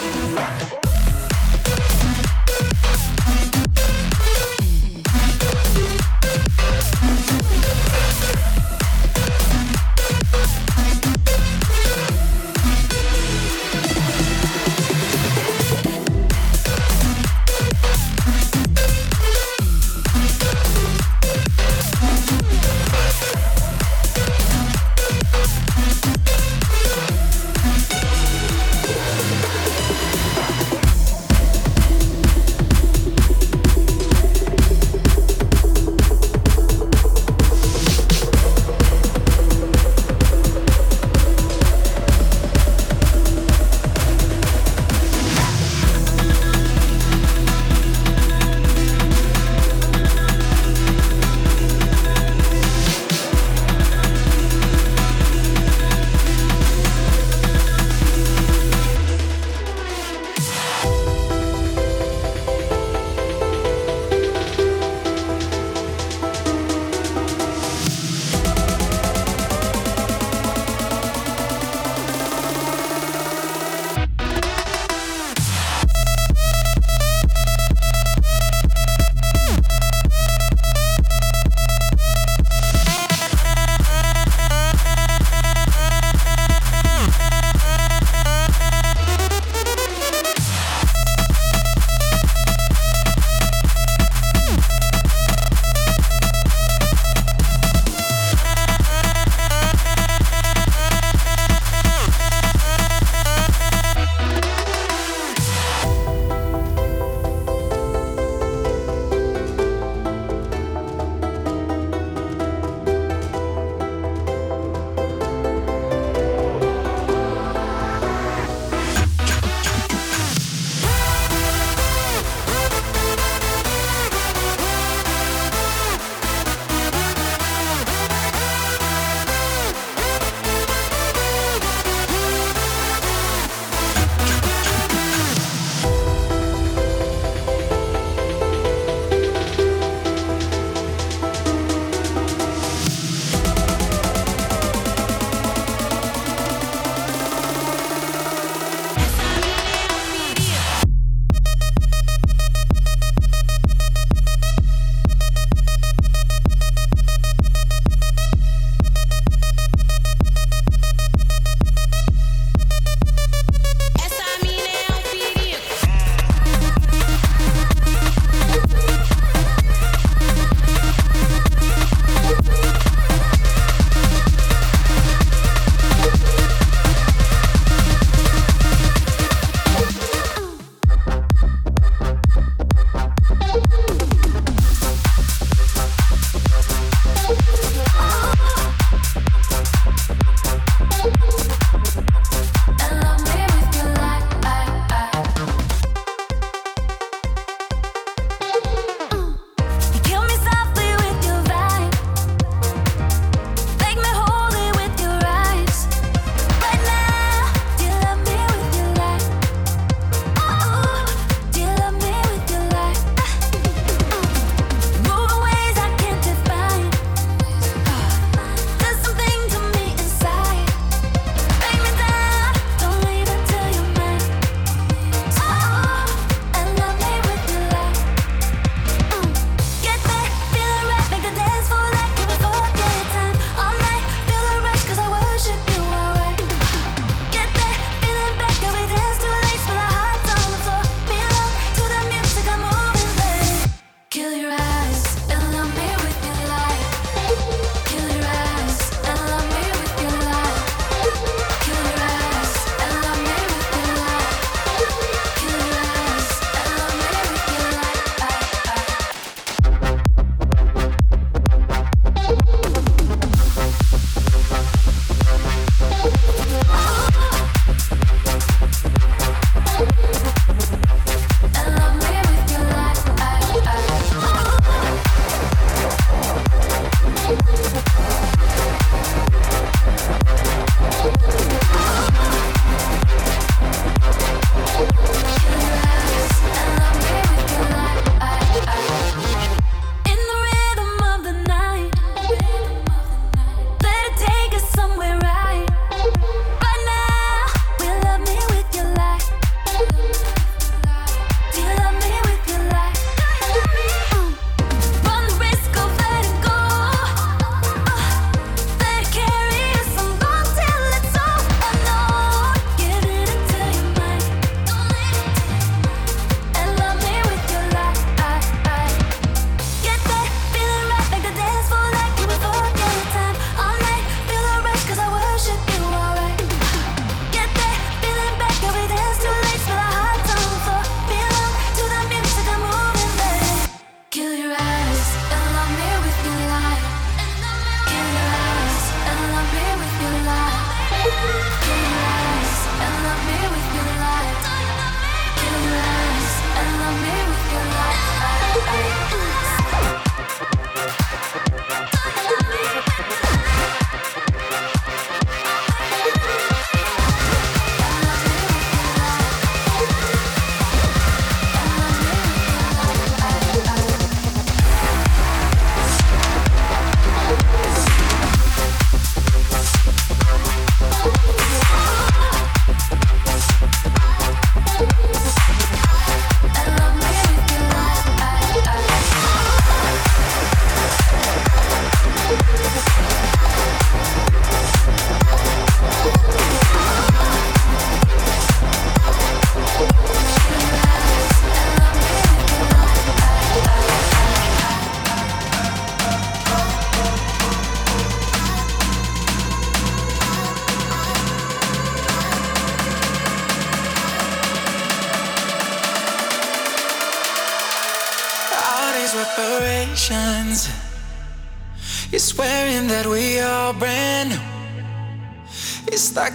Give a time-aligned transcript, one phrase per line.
[0.00, 0.89] Thank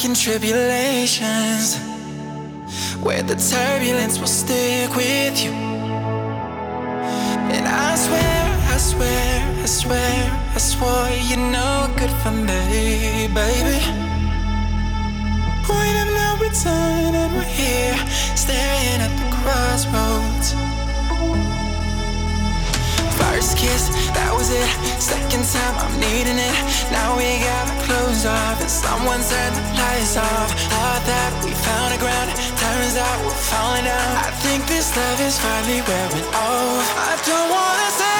[0.00, 1.78] In tribulations
[3.00, 5.52] where the turbulence will stick with you.
[7.52, 8.42] And I swear,
[8.74, 13.78] I swear, I swear, I swore you're no good for me, baby.
[15.62, 17.96] Point of no return, and we're here
[18.34, 20.61] staring at the crossroads.
[23.62, 23.86] Kiss,
[24.18, 24.66] that was it.
[24.98, 26.56] Second time, I'm needing it.
[26.90, 30.50] Now we got our clothes off, and someone turned the lights off.
[30.74, 32.28] Thought that we found a ground,
[32.58, 34.10] turns out we're falling down.
[34.26, 36.86] I think this love is finally wearing off.
[36.98, 38.11] I don't wanna say.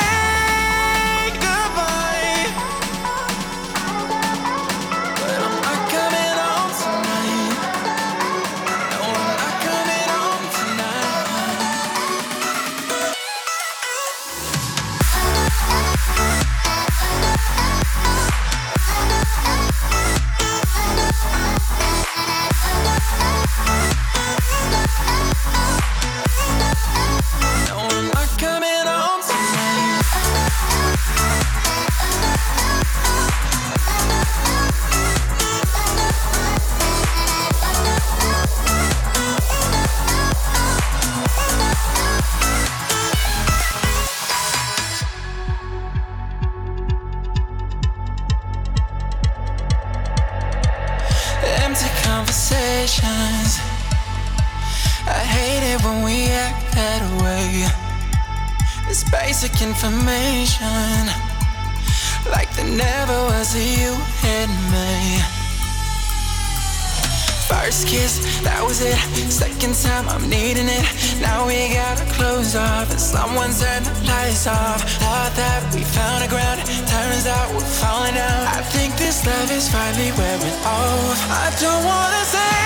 [68.72, 68.96] Was it.
[69.30, 70.86] Second time, I'm needing it.
[71.20, 74.80] Now we gotta close off, and someone turned the lights off.
[75.02, 78.40] Thought that we found a ground, turns out we're falling down.
[78.58, 81.20] I think this love is finally wearing off.
[81.44, 82.64] I don't wanna say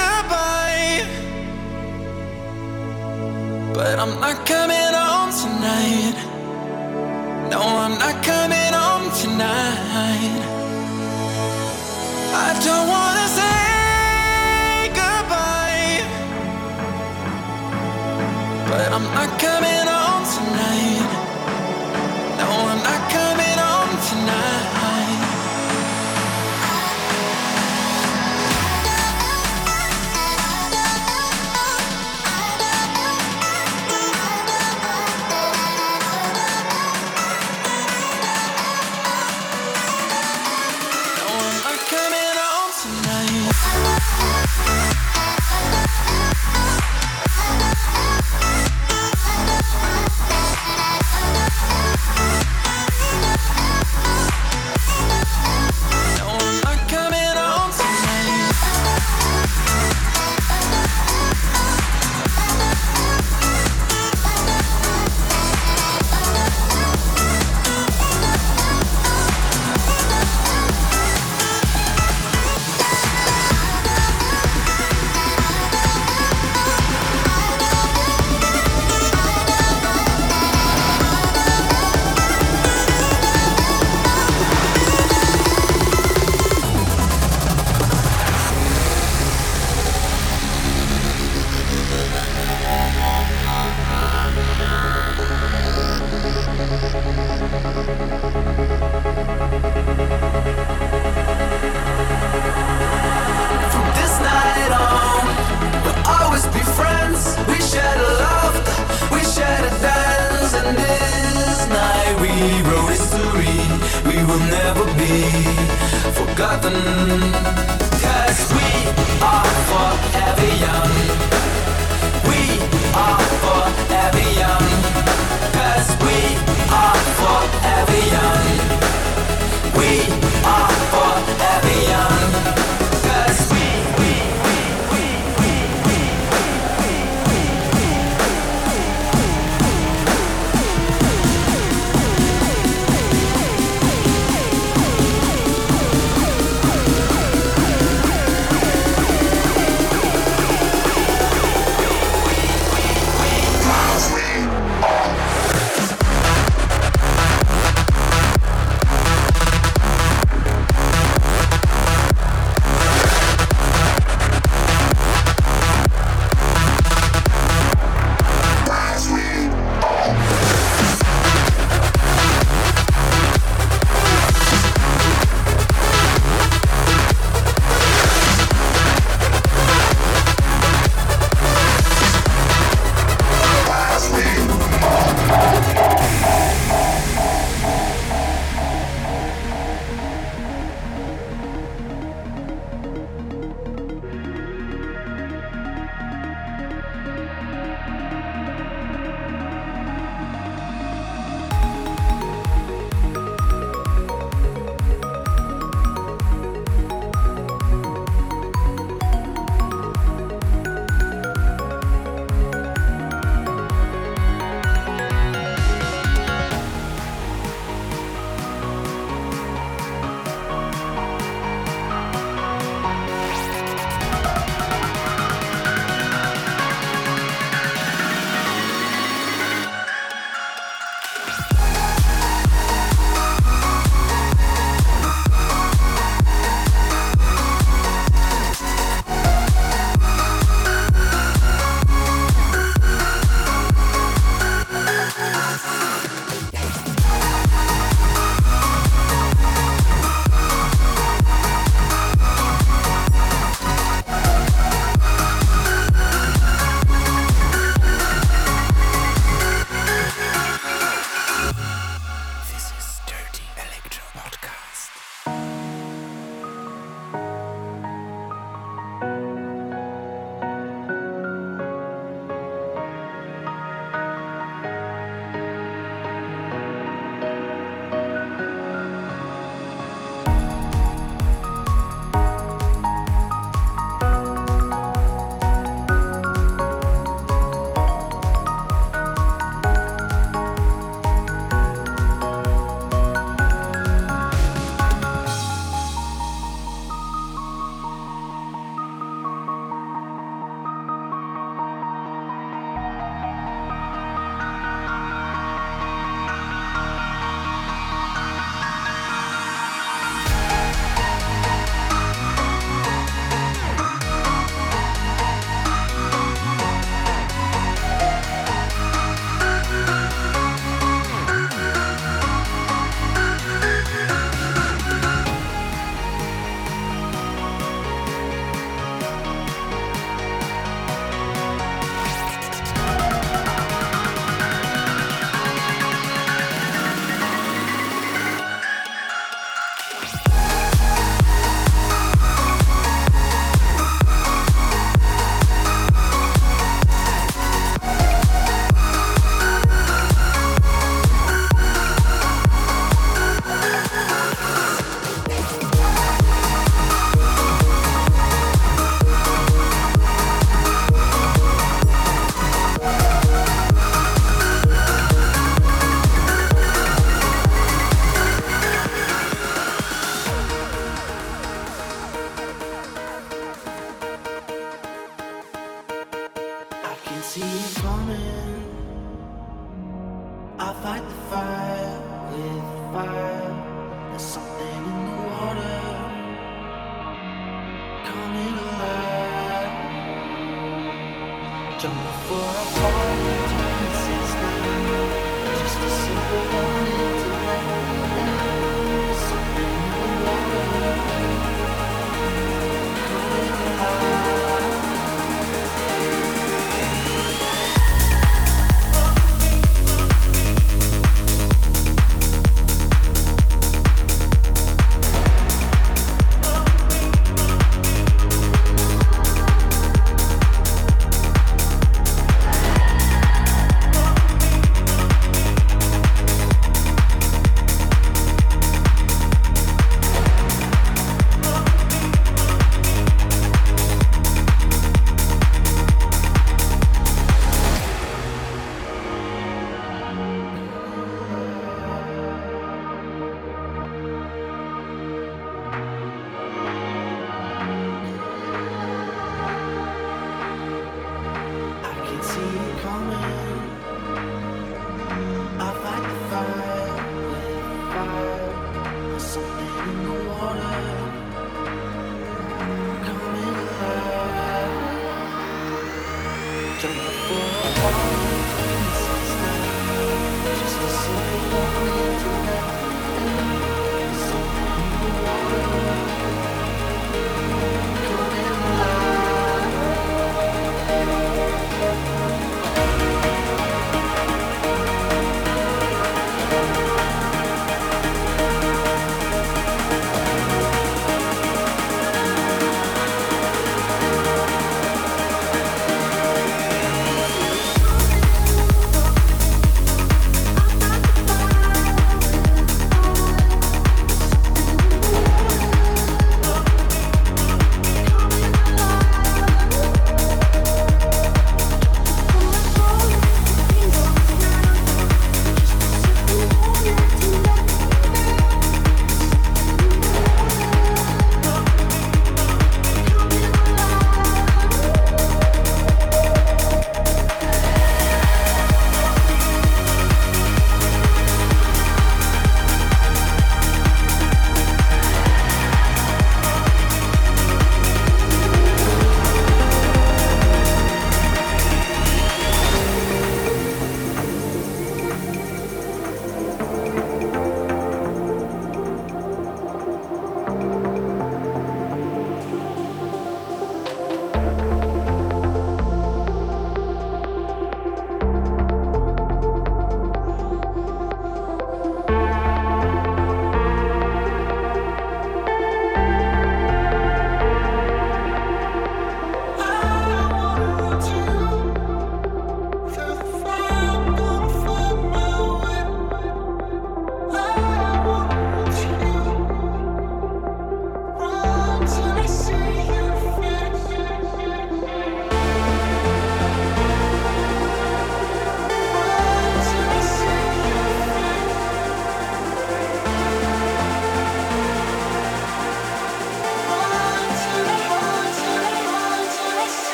[0.00, 1.04] goodbye,
[3.76, 6.16] but I'm not coming home tonight.
[7.52, 10.61] No, I'm not coming home tonight.
[18.94, 19.71] I'm not coming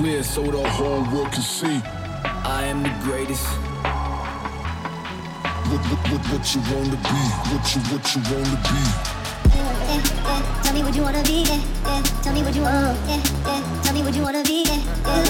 [0.00, 1.78] clear so the whole world can see.
[2.24, 3.44] I am the greatest.
[5.68, 7.20] What, what, what, what you wanna be?
[7.52, 8.80] What you, what you wanna be?
[9.52, 10.00] Eh,
[10.32, 11.44] eh, tell me what you wanna be.
[11.44, 12.96] Eh, eh, tell me what you want.
[13.12, 13.20] Eh,
[13.52, 14.64] eh, tell me what you wanna be.
[14.64, 15.22] Eh, eh,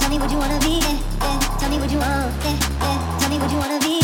[0.00, 0.80] tell me what you wanna be.
[1.60, 2.32] Tell me what you want.
[2.48, 4.00] Eh, eh, tell me what you wanna be.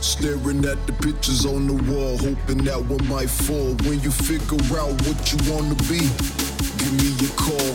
[0.00, 3.70] Staring at the pictures on the wall, hoping that one might fall.
[3.86, 6.10] When you figure out what you wanna be,
[6.84, 7.72] give me a call.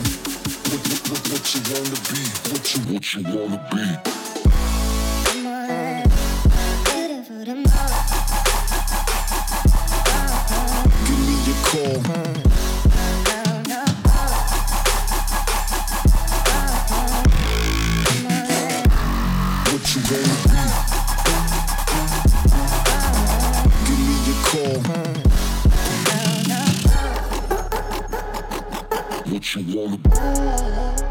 [0.70, 2.20] What, you wanna be?
[2.50, 3.84] What you, what you wanna be?
[11.06, 11.54] Give me a
[12.04, 12.19] call.
[29.30, 31.09] What you wanna be?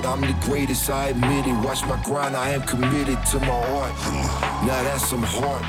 [0.00, 1.54] But I'm the greatest, I admit it.
[1.64, 3.92] Watch my grind, I am committed to my art.
[4.64, 5.64] Now that's some heart.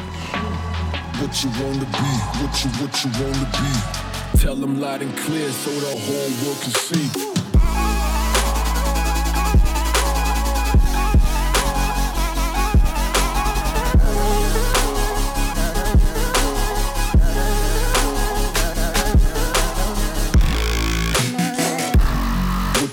[1.20, 4.40] What you wanna be, what you, what you wanna be.
[4.40, 7.30] Tell them loud and clear so the whole world can see.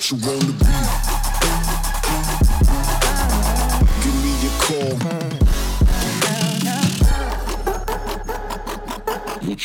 [0.08, 0.35] You wanna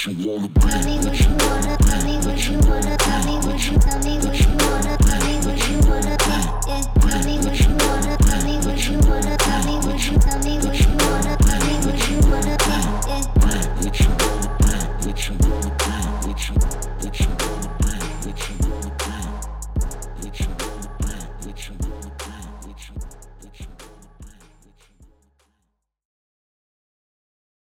[0.08, 0.60] you wanna be?
[0.62, 1.31] What you